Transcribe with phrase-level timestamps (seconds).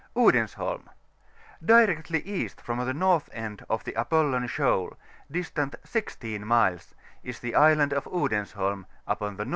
[0.15, 0.87] ODENSBOLM.—
[1.63, 4.97] ^Directly east from the north end of the Apollon Shoal,
[5.29, 9.49] distant 16 miles, is the Island of Odensholm, upon the N.W.